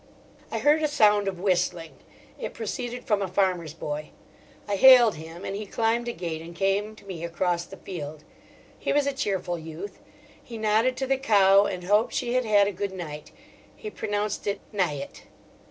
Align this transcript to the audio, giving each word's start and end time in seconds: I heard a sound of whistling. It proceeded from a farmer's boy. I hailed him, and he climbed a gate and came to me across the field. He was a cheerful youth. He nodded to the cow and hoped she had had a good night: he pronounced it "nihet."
I 0.51 0.57
heard 0.57 0.81
a 0.81 0.87
sound 0.87 1.27
of 1.27 1.39
whistling. 1.39 1.91
It 2.39 2.55
proceeded 2.55 3.05
from 3.05 3.21
a 3.21 3.27
farmer's 3.27 3.75
boy. 3.75 4.09
I 4.67 4.75
hailed 4.75 5.13
him, 5.13 5.45
and 5.45 5.55
he 5.55 5.67
climbed 5.67 6.07
a 6.07 6.11
gate 6.11 6.41
and 6.41 6.55
came 6.55 6.95
to 6.95 7.05
me 7.05 7.23
across 7.23 7.65
the 7.65 7.77
field. 7.77 8.23
He 8.79 8.91
was 8.93 9.05
a 9.05 9.13
cheerful 9.13 9.59
youth. 9.59 9.99
He 10.43 10.57
nodded 10.57 10.97
to 10.97 11.05
the 11.05 11.17
cow 11.17 11.65
and 11.67 11.83
hoped 11.83 12.13
she 12.15 12.33
had 12.33 12.45
had 12.45 12.65
a 12.67 12.71
good 12.71 12.93
night: 12.93 13.31
he 13.75 13.91
pronounced 13.91 14.47
it 14.47 14.59
"nihet." 14.73 15.25